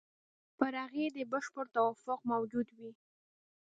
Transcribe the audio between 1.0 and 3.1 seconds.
دې بشپړ توافق موجود وي.